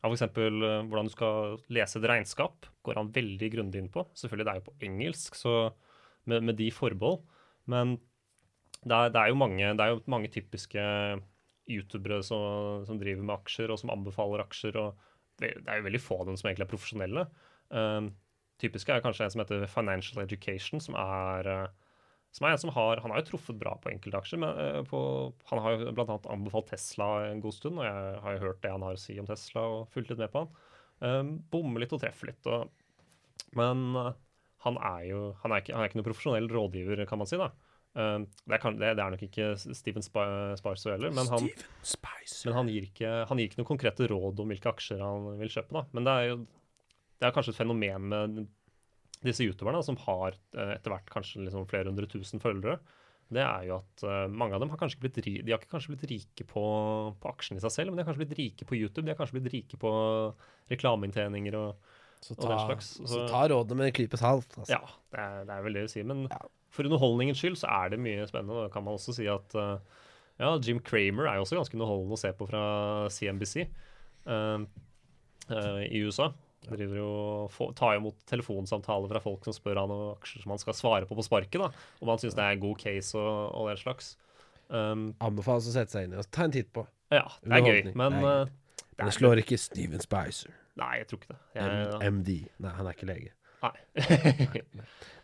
[0.00, 3.90] ja, For eksempel eh, hvordan du skal lese et regnskap, går han veldig grundig inn
[3.92, 4.06] på.
[4.16, 5.54] Selvfølgelig, det er jo på engelsk, så
[6.28, 7.20] med, med de forbehold.
[7.68, 7.98] Men
[8.80, 10.80] det er, det er jo mange, det er jo mange typiske
[11.70, 14.78] youtubere som, som driver med aksjer, og som anbefaler aksjer.
[14.80, 17.26] og Det er jo veldig få av dem som egentlig er profesjonelle.
[17.70, 18.10] Um,
[18.60, 21.68] typisk er kanskje en som heter Financial Education, som er eh,
[22.30, 24.40] som er en som har Han har jo truffet bra på enkelte aksjer.
[24.42, 25.00] Men, eh, på,
[25.50, 26.18] han har jo bl.a.
[26.30, 29.18] anbefalt Tesla en god stund, og jeg har jo hørt det han har å si
[29.18, 30.52] om Tesla, og fulgt litt med på han.
[31.00, 32.46] Um, bommer litt og treffer litt.
[32.46, 32.70] Og,
[33.58, 34.12] men eh,
[34.66, 37.40] han er jo han er, ikke, han er ikke noen profesjonell rådgiver, kan man si.
[37.40, 37.50] da.
[37.98, 41.48] Um, det, kan- det, det er nok ikke Steven Sparso heller, men han,
[41.82, 42.46] Spicer.
[42.52, 45.50] men han gir, ikke, han gir ikke noen konkrete råd om hvilke aksjer han vil
[45.50, 45.74] kjøpe.
[45.74, 45.82] da.
[45.96, 46.38] Men det er jo
[47.20, 48.38] det er kanskje et fenomen med
[49.26, 52.78] disse youtuberne som har eh, etter hvert kanskje liksom flere hundre tusen følgere.
[53.30, 55.74] Det er jo at eh, mange av dem har kanskje ikke blitt, de har ikke
[55.74, 56.62] kanskje blitt rike på,
[57.20, 59.04] på aksjene i seg selv, men de har kanskje blitt rike på YouTube.
[59.04, 59.92] De har kanskje blitt rike på
[60.72, 64.52] reklameinntjeninger og Så og den ta, slags, så så- ta rådene med en klype salt.
[64.58, 64.70] Altså.
[64.76, 64.80] Ja,
[65.12, 66.02] det er, det er vel det å si.
[66.02, 66.38] Men Ja.
[66.70, 68.66] for underholdningens skyld så er det mye spennende.
[68.66, 69.78] Da kan man også si at eh,
[70.40, 73.66] ja, Jim Cramer er jo også ganske underholdende å se på fra CNBC
[74.26, 74.60] uh,
[75.50, 76.30] uh, i USA.
[76.68, 77.10] Driver jo
[77.52, 81.06] få- tar imot telefonsamtaler fra folk som spør han om aksjer som han skal svare
[81.08, 81.58] på på sparket.
[81.60, 81.70] da,
[82.02, 84.16] Om han syns det er en god case og, og den slags.
[84.68, 86.86] Um, Anbefales å sette seg inn i og ta en titt på.
[87.10, 90.52] ja, det er gøy, men Det er eh, det slår ikke Steven Spicer.
[90.80, 91.40] Nei, jeg tror ikke det.
[91.60, 92.34] Jeg, MD.
[92.64, 93.32] Nei, han er ikke lege.
[93.60, 94.64] nei.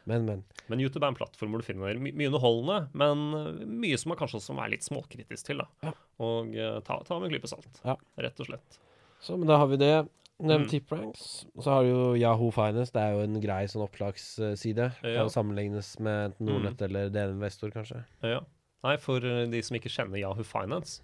[0.07, 0.43] Men, men.
[0.71, 4.13] Men YouTube er en plattform hvor du finner my mye underholdende, men uh, mye som
[4.13, 5.63] man kanskje også være litt småkritisk til.
[5.65, 5.67] da.
[5.89, 5.93] Ja.
[6.23, 7.97] Og uh, ta, ta med en klype salt, Ja.
[8.23, 8.79] rett og slett.
[9.25, 9.95] Så, men da har vi det.
[10.37, 10.83] Nevnt Mm.
[10.85, 11.47] pranks.
[11.65, 12.93] Så har du jo Yahoo Finance.
[12.93, 14.91] Det er jo en grei sånn opplagsside.
[15.01, 15.23] Ja.
[15.23, 18.03] Kan sammenlignes med enten Nordnett eller DN Investor, kanskje.
[18.21, 18.43] Ja.
[18.85, 21.01] Nei, for uh, de som ikke kjenner Yahoo Finance,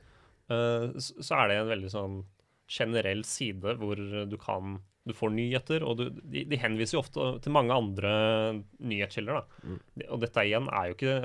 [0.52, 2.20] uh, så er det en veldig sånn
[2.72, 7.24] generell side hvor du kan du får nyheter, og du, de, de henviser jo ofte
[7.42, 8.10] til mange andre
[8.78, 9.40] nyhetskilder.
[9.66, 9.78] Mm.
[10.14, 11.16] Og dette igjen er jo ikke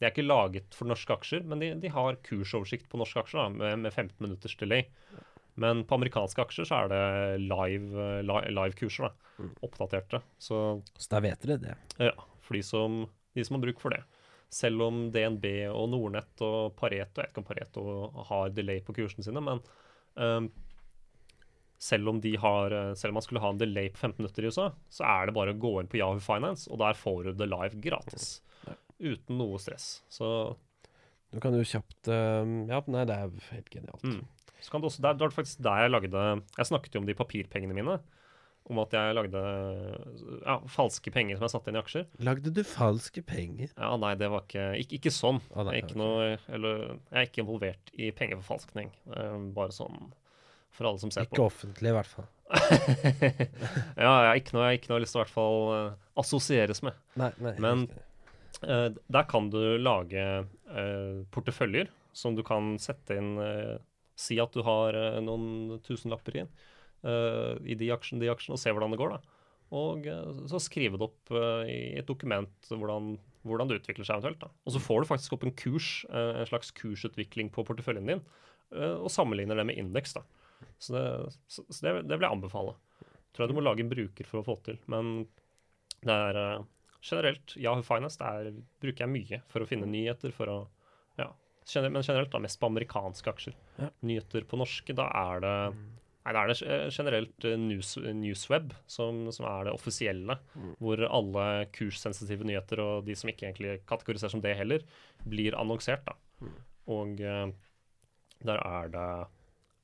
[0.00, 3.42] det er ikke laget for norske aksjer, men de, de har kursoversikt på norske aksjer
[3.42, 4.86] da, med, med 15 minutters delay.
[5.60, 7.02] Men på amerikanske aksjer så er det
[7.44, 9.54] live, live, live-kurser, da, Mm.
[9.64, 10.18] oppdaterte.
[10.36, 10.56] Så
[11.00, 11.74] Så da vet dere det.
[11.96, 12.10] ja,
[12.44, 14.02] for de som, de som har bruk for det.
[14.52, 17.84] Selv om DNB og Nordnett og Pareto Jeg vet ikke om Pareto
[18.28, 19.62] har delay på kursene sine, men
[20.20, 20.50] ehm,
[21.80, 24.44] selv om de har eh, Selv om man skulle ha en delay på 15 minutter
[24.44, 27.24] i USA, så er det bare å gå inn på Yahoo Finance, og der får
[27.24, 28.34] du det live gratis.
[29.00, 30.02] Uten noe stress.
[30.12, 30.28] Så,
[31.32, 34.04] Du kan jo kjapt eh, Ja, nei, det er helt genialt.
[34.04, 34.20] mm.
[34.60, 36.24] så kan du også der, Det var faktisk der jeg lagde
[36.58, 37.96] Jeg snakket jo om de papirpengene mine.
[38.70, 39.40] Om at jeg lagde
[40.44, 42.04] ja, falske penger som jeg satte inn i aksjer.
[42.22, 43.72] Lagde du falske penger?
[43.72, 45.40] Ja, nei, det var ikke Ikke, ikke sånn.
[45.56, 48.92] Ah, nei, jeg, er ikke noe, eller, jeg er ikke involvert i pengeforfalskning.
[49.16, 50.12] Eh, bare sånn
[50.74, 51.48] for alle som ser Ikke på.
[51.50, 52.28] offentlig, i hvert fall.
[54.00, 55.60] ja, jeg har ikke noe jeg har ikke noe lyst til å i hvert fall
[55.76, 57.02] eh, assosieres med.
[57.20, 57.54] Nei, nei.
[57.62, 57.90] Men-.
[58.60, 63.38] Eh, der kan du lage uh, porteføljer som du kan sette inn
[64.20, 64.92] Si at du har
[65.24, 66.42] noen tusenlapper i,
[67.72, 69.14] i de aksjene, de aksjene, og se hvordan det går.
[69.14, 69.38] da.
[69.78, 70.04] Og
[70.50, 71.32] så skrive det opp
[71.64, 73.14] i et dokument hvordan,
[73.48, 74.42] hvordan det utvikler seg eventuelt.
[74.42, 74.50] da.
[74.68, 78.20] Og så får du faktisk opp en kurs, en slags kursutvikling på porteføljen din,
[78.76, 80.18] og sammenligner det med indeks.
[80.18, 80.26] da.
[80.78, 81.04] Så, det,
[81.46, 82.76] så, så det, det vil jeg anbefale.
[83.30, 84.80] Tror jeg du må lage en bruker for å få til.
[84.90, 85.22] Men
[86.02, 86.66] det er eh,
[87.04, 90.34] generelt Yahoo Finance det er, bruker jeg mye for å finne nyheter.
[90.34, 90.58] for å,
[91.20, 91.30] ja,
[91.64, 93.56] generelt, Men generelt da, mest på amerikanske aksjer.
[93.78, 93.90] Ja.
[94.10, 95.56] Nyheter på norske, da er det
[96.20, 100.36] Nei, da er det eh, generelt eh, news, Newsweb som, som er det offisielle.
[100.52, 100.74] Mm.
[100.82, 104.84] Hvor alle kurssensitive nyheter og de som ikke egentlig kategoriseres som det heller,
[105.24, 106.04] blir annonsert.
[106.04, 106.18] da.
[106.44, 106.58] Mm.
[106.92, 107.22] Og
[108.40, 109.06] Der er det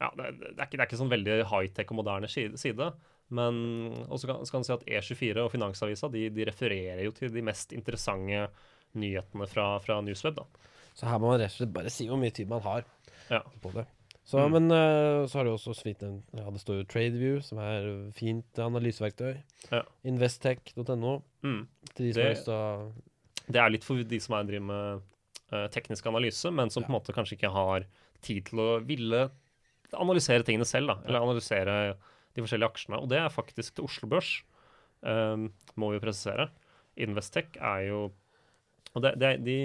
[0.02, 2.90] Ja, det, det, er, ikke, det er ikke sånn veldig high-tech og moderne side.
[3.28, 3.60] men
[4.12, 7.72] også kan, kan si at E24 og Finansavisa de, de, refererer jo til de mest
[7.72, 8.46] interessante
[8.96, 10.36] nyhetene fra, fra Newsweb.
[10.36, 10.72] da.
[10.96, 12.84] Så her må man rett og slett bare si hvor mye tid man har
[13.32, 13.42] ja.
[13.62, 13.86] på det.
[14.26, 14.52] Så, mm.
[14.56, 17.84] Men uh, så har du også så vidt ja, det står jo TradeView, som er
[18.16, 19.36] fint analyseverktøy.
[19.70, 19.84] Ja.
[20.08, 21.20] Investtech.no.
[21.46, 21.60] Mm.
[21.92, 24.48] Til de som det, har lyst til å Det er litt for de som er
[24.48, 25.04] driver med
[25.54, 26.88] uh, teknisk analyse, men som ja.
[26.88, 27.86] på en måte kanskje ikke har
[28.26, 29.28] tid til å ville
[30.02, 30.98] analysere tingene selv, da.
[31.06, 31.96] Eller analysere
[32.36, 33.00] de forskjellige aksjene.
[33.00, 34.30] Og det er faktisk til Oslo Børs,
[35.00, 35.48] um,
[35.80, 36.50] må vi presisere.
[36.96, 38.00] Investec er jo
[38.96, 39.56] Og det, det, de,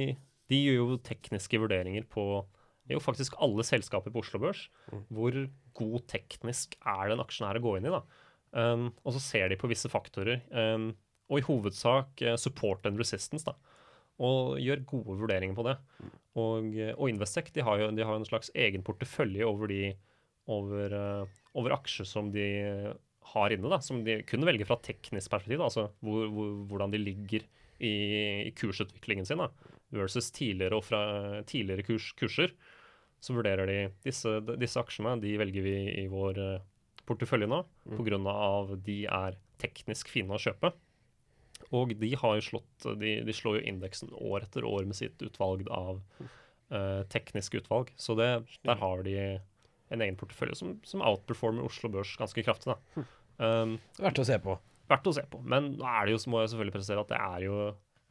[0.51, 2.43] de, gjør jo tekniske vurderinger på
[2.81, 4.65] det er jo faktisk alle selskaper på Oslo Børs.
[4.91, 5.03] Mm.
[5.15, 5.35] Hvor
[5.77, 7.93] god teknisk er den aksjen her å gå inn i?
[7.93, 8.01] da?
[8.51, 10.41] Um, og så ser de på visse faktorer.
[10.51, 10.89] Um,
[11.31, 13.45] og i hovedsak uh, support and resistance.
[13.47, 13.53] da,
[14.19, 15.77] Og gjør gode vurderinger på det.
[16.01, 16.11] Mm.
[16.41, 16.67] Og,
[16.97, 19.93] og Investec de har jo de har en slags egen portefølje over de
[20.49, 22.47] over, uh, over aksjer som de
[23.31, 25.61] har inne, da, som de kunne velge fra teknisk perspektiv.
[25.61, 27.45] Da, altså hvor, hvor, hvordan de ligger
[27.81, 27.93] i,
[28.47, 29.49] i kursutviklingen sin da,
[29.93, 31.01] versus tidligere, og fra,
[31.47, 32.53] tidligere kurs, kurser.
[33.21, 36.63] Så vurderer de disse, disse, aksjene de velger vi i vår uh,
[37.09, 37.99] portefølje nå mm.
[37.99, 38.37] pga.
[38.85, 40.73] de er teknisk fine å kjøpe.
[41.77, 45.69] Og de har slått De, de slår jo indeksen år etter år med sitt utvalg
[45.69, 46.01] av
[46.73, 47.93] uh, tekniske utvalg.
[47.95, 48.31] Så det,
[48.65, 49.15] der har de
[49.91, 52.73] en egen portefølje som, som outperformer Oslo Børs ganske kraftig.
[52.73, 53.05] da.
[53.41, 54.57] Um, verdt å se på.
[54.91, 55.41] Verdt å se på.
[55.47, 57.57] Men nå er det jo, så må jeg selvfølgelig presisere at det er jo,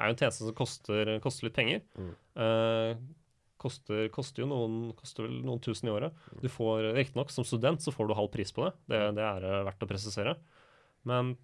[0.01, 1.83] er jo en tjeneste som koster, koster litt penger.
[1.97, 2.15] Mm.
[2.41, 6.17] Uh, koster, koster, jo noen, koster vel noen tusen i året.
[6.41, 8.75] Du får, Riktignok, som student så får du halv pris på det.
[8.93, 10.35] Det, det er uh, verdt å presisere.
[11.09, 11.35] Men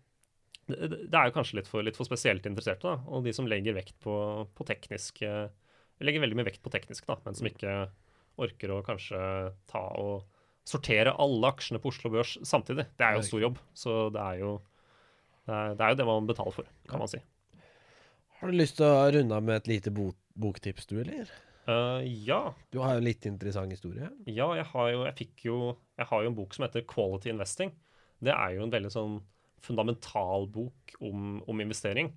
[0.66, 2.98] det, det, er jo kanskje litt for, litt for spesielt interesserte, da.
[3.12, 4.16] Og de som legger vekt på,
[4.56, 5.46] på teknisk uh,
[6.04, 7.70] Legger veldig mye vekt på teknisk, da, men som ikke
[8.42, 9.20] orker å kanskje
[9.70, 10.26] ta og
[10.66, 12.88] sortere alle aksjene på Oslo Børs samtidig.
[12.98, 13.60] Det er jo en stor jobb.
[13.76, 14.52] Så det er jo
[15.46, 17.20] det, er, det, er jo det man betaler for, kan man si.
[18.40, 21.30] Har du lyst til å runde av med et lite bok boktips, du, eller?
[21.66, 22.52] Uh, ja.
[22.70, 24.10] Du har jo en litt interessant historie?
[24.28, 25.56] Ja, jeg har jo, jeg fikk jo,
[25.96, 27.72] jeg har jo en bok som heter Quality Investing.
[28.22, 29.16] Det er jo en veldig sånn
[29.64, 32.12] fundamental bok om, om investering.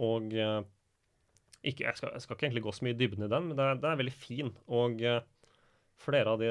[0.00, 0.62] Og uh,
[1.60, 3.60] ikke, jeg, skal, jeg, skal, ikke egentlig gå så mye i dybden i den, men
[3.60, 4.54] det det er veldig fin.
[4.80, 5.20] Og uh,
[5.98, 6.50] for, av de,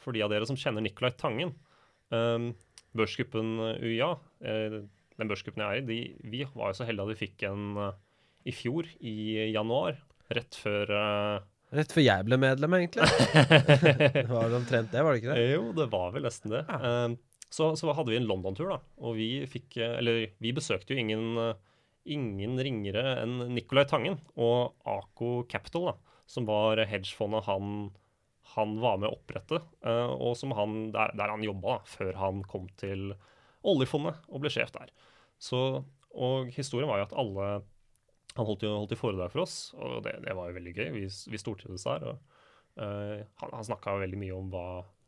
[0.00, 1.52] for, de, av dere som kjenner Nicolai Tangen,
[2.14, 2.52] um,
[2.96, 4.12] børsgruppen UiA,
[4.46, 4.78] uh,
[5.16, 7.68] den børsgruppen jeg er i, de, vi var jo så heldige at vi fikk en
[7.80, 7.92] uh,
[8.46, 9.98] i fjor, i januar,
[10.32, 11.44] rett før uh,
[11.74, 13.06] Rett før jeg ble medlem, egentlig.
[14.14, 15.46] det var omtrent det, var det ikke det?
[15.50, 16.60] Jo, det var vel nesten det.
[16.62, 16.90] Ja.
[17.50, 18.76] så, så, hadde vi en London-tur, da.
[19.02, 21.34] Og vi fikk Eller vi besøkte jo ingen,
[22.06, 27.90] ingen ringere enn Nicolai Tangen og Aco Capital, da, som var hedgefondet han
[28.54, 32.42] han var med å opprette, uh, og som han, der, der han jobba før han
[32.48, 33.10] kom til
[33.66, 34.92] oljefondet og ble sjef der.
[35.42, 35.60] Så,
[36.14, 37.48] og historien var jo at alle
[38.36, 40.88] Han holdt jo holdt i foredrag for oss, og det, det, var jo veldig gøy.
[40.92, 42.02] Vi, vi stortrivdes der.
[42.04, 42.18] og
[42.82, 44.66] uh, Han, han snakka veldig mye om hva,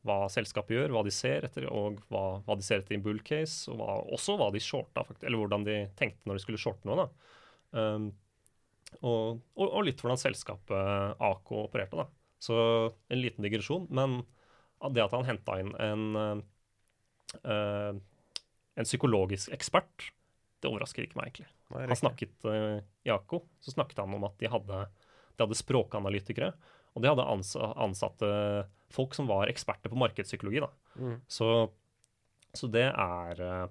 [0.09, 3.05] hva, selskapet gjør, hva de ser etter, og hva, hva de ser etter i en
[3.05, 6.44] bull case, og hva, også hva de shorta, faktisk, eller hvordan de tenkte når de
[6.46, 7.05] skulle shorte noe.
[7.05, 7.37] da.
[7.77, 8.09] Um,
[9.05, 12.01] og, og, litt hvordan selskapet AK opererte.
[12.01, 12.09] da.
[12.38, 12.57] Så
[13.09, 13.88] en liten digresjon.
[13.90, 14.22] Men
[14.94, 16.05] det at han henta inn en,
[17.42, 17.98] uh,
[18.79, 20.11] en psykologisk ekspert,
[20.62, 21.48] det overrasker ikke meg, egentlig.
[21.74, 24.85] Nei, han snakket uh, i AKO, så snakket han om at de hadde,
[25.35, 26.53] de hadde språkanalytikere.
[26.96, 28.31] Og de hadde ansatte
[28.90, 30.62] folk som var eksperter på markedspsykologi.
[30.64, 30.70] da.
[30.98, 31.18] Mm.
[31.31, 31.51] Så,
[32.55, 33.66] så, det er uh,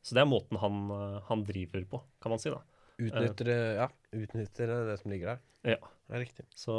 [0.00, 0.82] så det er måten han,
[1.28, 2.52] han, driver på, kan man si.
[2.52, 2.64] da.
[3.00, 5.48] Utnytter, uh, ja, utnytter det som ligger der.
[5.76, 5.80] Ja.
[6.08, 6.48] Det er riktig.
[6.56, 6.74] Så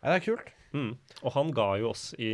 [0.00, 0.54] ja, det er kult.
[0.76, 0.94] Mm.
[1.20, 2.32] Og han ga jo oss i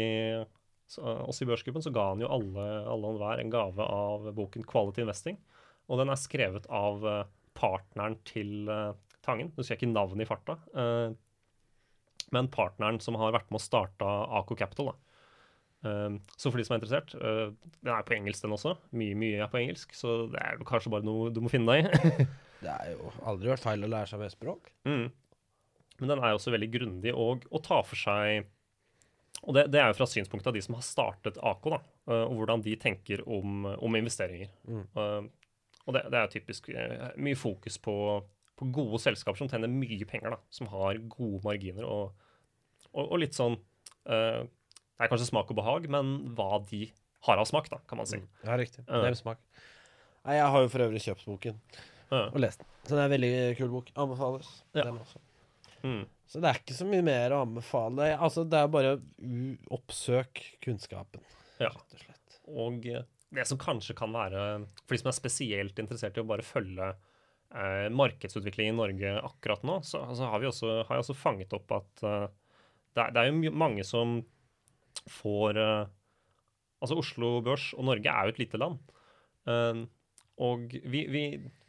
[0.87, 4.65] oss i børsgruppen så ga han jo alle, alle og enhver en gave av boken
[4.65, 5.39] 'Quality Investing'.
[5.91, 7.25] Og den er skrevet av uh,
[7.59, 8.95] partneren til uh,
[9.27, 9.53] Tangen.
[9.57, 10.59] Du ser ikke navnet i farta.
[10.75, 11.15] Uh,
[12.35, 14.93] men partneren som har vært med å starte Aco Capital.
[14.93, 14.97] da.
[16.35, 18.73] så for de som er interessert Den er på engelsk, den også.
[18.91, 21.87] Mye mye er på engelsk, så det er kanskje bare noe du må finne deg
[21.87, 22.27] i.
[22.65, 24.73] det er jo aldri vært feil å lære seg mer språk.
[24.89, 25.07] Mm.
[26.01, 28.47] Men den er også veldig grundig og, og tar for seg
[29.43, 31.81] Og det, det, er jo fra synspunktet av de som har startet AK, da,
[32.11, 34.51] eh, og hvordan de tenker om, om investeringer.
[34.67, 34.85] Mm.
[34.97, 35.53] Uh,
[35.87, 37.95] og det, det, er typisk uh, mye fokus på,
[38.59, 42.17] på, gode selskaper som tjener mye penger, da, som har gode marginer, og,
[42.91, 43.59] og, og litt sånn
[44.09, 46.89] uh, Det er kanskje smak og behag, men hva de
[47.29, 48.23] har av smak, da, kan man si.
[48.23, 48.33] Mm.
[48.49, 48.87] Ja, riktig.
[48.89, 49.45] Det er smak.
[50.27, 51.61] Nei, jeg har jo for øvrig kjøpt boken
[52.17, 52.73] og lest den.
[52.87, 53.95] Så det er en veldig kul bok.
[53.99, 54.51] Anbefales.
[54.73, 54.87] Ja.
[54.87, 55.21] Den også.
[55.87, 56.05] Mm.
[56.27, 58.11] Så det er ikke så mye mer å anbefale.
[58.19, 59.03] Altså, det er bare å
[59.79, 61.23] oppsøk kunnskapen,
[61.63, 61.71] Ja.
[61.71, 62.39] rett og slett.
[62.51, 64.43] Og eh, det som kanskje kan være
[64.85, 69.67] For de som er spesielt interessert i å bare følge eh, markedsutviklingen i Norge akkurat
[69.67, 72.27] nå, så, altså, har, vi også, har jeg også fanget opp at uh,
[72.95, 74.19] det, er, det er jo mange som
[75.21, 75.93] får uh,
[76.83, 78.91] Altså Oslo Børs og Norge er jo et lite land.
[79.49, 79.87] Uh,
[80.45, 81.23] og vi, vi,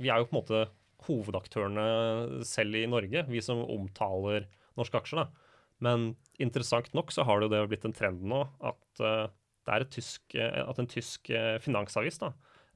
[0.03, 0.63] vi er jo på en måte
[1.05, 5.23] hovedaktørene selv i Norge, vi som omtaler norske aksjer.
[5.23, 5.47] da.
[5.83, 9.25] Men interessant nok så har det jo det blitt en trend nå at eh,
[9.67, 12.31] det er tysk, eh, at en tysk eh, finansavis da,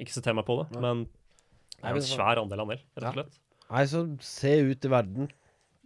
[0.05, 0.67] ikke sitter meg på det.
[0.77, 0.83] Ja.
[0.85, 1.07] Men
[1.79, 3.39] det er en svær andel av Nell, rett og slett.
[3.73, 5.31] Nei, så se ut i verden.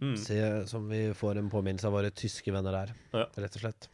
[0.03, 0.17] Mm.
[0.19, 3.23] Se som vi får en påminnelse av våre tyske venner der, Ja.
[3.39, 3.87] rett og slett.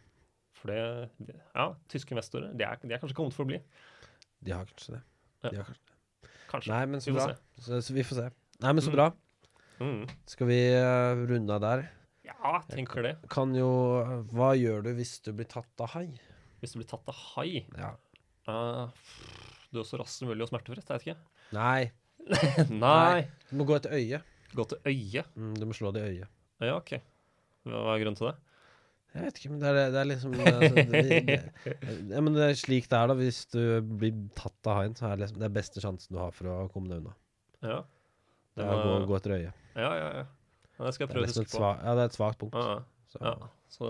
[0.63, 3.60] For det, Ja, tyske investorer, de er, de er kanskje kommet for å bli.
[4.43, 5.02] De har kanskje det.
[5.49, 6.30] De har kanskje det.
[6.54, 6.71] Kanskje.
[6.71, 7.36] Nei, men så Vi bra.
[7.60, 8.30] Så, så vi får se.
[8.63, 8.95] Nei, men så Mm.
[8.95, 9.08] bra.
[9.84, 10.04] Mm.
[10.30, 11.84] Skal vi uh, runde av der?
[12.23, 13.15] Ja, tenker det.
[13.34, 13.67] Kan jo
[14.32, 16.06] Hva gjør du hvis du blir tatt av hai?
[16.62, 17.89] Hvis du blir tatt av hai Ja.
[18.47, 18.88] uh,
[19.73, 21.17] Du er så rask som mulig og smertefritt, jeg vet ikke.
[21.58, 21.91] Nei.
[22.69, 23.28] Nei.
[23.49, 24.23] Du må gå etter øyet.
[24.56, 25.26] Gå til øyet.
[25.36, 26.30] Mm, du må slå det i øyet.
[26.62, 26.93] Ja, OK.
[27.65, 28.36] Hva er grunnen til det?
[29.13, 31.73] Jeg vet ikke, men det er, det er liksom altså, det, det,
[32.15, 33.15] ja, men det er slik det er, da.
[33.19, 33.60] Hvis du
[34.02, 36.49] blir tatt av haien, så er det liksom det er beste sjansen du har for
[36.49, 37.13] å komme deg unna.
[37.62, 37.84] Ja.
[38.58, 39.62] Det er å gå, gå etter øyet.
[39.78, 40.26] Ja, ja, ja.
[40.80, 41.60] ja det skal jeg prøve å huske på.
[41.60, 42.58] Svag, ja, det er et svakt punkt.
[42.58, 42.82] Ja.
[43.13, 43.36] Så, Ja,
[43.69, 43.88] så,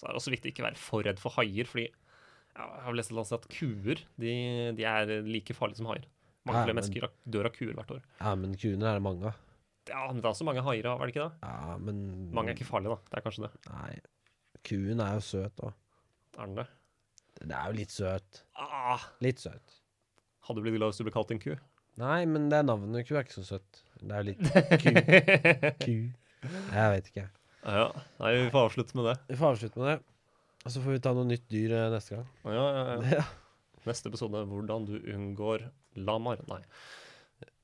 [0.00, 2.84] så er det også viktig å ikke være for redd for haier, fordi ja, jeg
[2.86, 4.34] har lest at kuer de,
[4.78, 6.08] de er like farlige som haier.
[6.44, 8.02] Mange flere men- mennesker dør av kuer hvert år.
[8.20, 9.40] ja, men kuene er det mange av.
[9.88, 11.44] Ja, men det er også mange haier er det ikke det?
[11.44, 11.96] Ja, men
[12.32, 13.10] Mange er ikke farlige, da.
[13.10, 13.52] Det er kanskje det.
[13.68, 13.94] Nei.
[14.64, 15.74] Kuen er jo søt òg.
[16.38, 16.66] Er den det?
[17.44, 18.42] Det er jo litt søt.
[18.58, 19.78] Ah, Litt søt.
[20.46, 21.52] hadde du blitt glad hvis du ble kalt en ku?
[22.00, 23.80] Nei, men det er navnet ku er ikke så søtt.
[24.00, 24.42] Det er jo litt
[24.82, 24.92] ku.
[25.84, 25.94] ku.
[26.74, 27.26] Jeg vet ikke.
[27.64, 27.86] Ja,
[28.20, 29.14] nei, vi får avslutte med det.
[29.30, 29.96] Vi får avslutte med det.
[30.64, 32.28] Og så får vi ta noe nytt dyr eh, neste gang.
[32.48, 33.00] Ja, ja, ja.
[33.20, 33.24] Ja.
[33.84, 35.66] Neste episode hvordan du unngår
[36.00, 36.40] lamar.
[36.48, 36.60] Nei.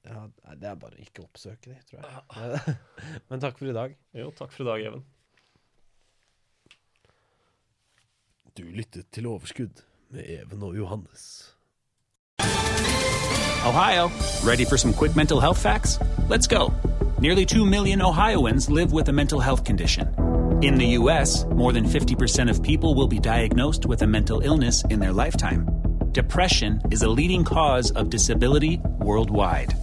[0.05, 0.27] ja,
[0.61, 2.75] det er bare å ikke oppsøke de, tror jeg.
[3.31, 3.95] Men takk for i dag.
[4.17, 5.05] Jo, takk for i dag, Even.
[8.61, 9.71] Du lyttet til Overskudd
[10.11, 11.55] med Even og Johannes.
[13.67, 14.05] Ohio,
[14.45, 15.99] ready for some quick mental health facts?
[16.29, 16.73] Let's go.
[17.21, 20.07] Nearly 2 million Ohioans live with a mental health condition.
[20.63, 24.85] In the U.S., more than 50% of people will be diagnosed with a mental illness
[24.91, 25.67] in their lifetime.
[26.13, 29.75] Depression is a leading cause of disability worldwide.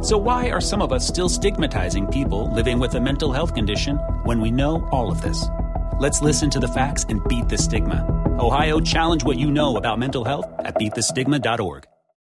[0.00, 3.96] So, why are some of us still stigmatizing people living with a mental health condition
[4.24, 5.46] when we know all of this?
[6.00, 8.04] Let's listen to the facts and beat the stigma.
[8.40, 11.86] Ohio, challenge what you know about mental health at beatthestigma.org.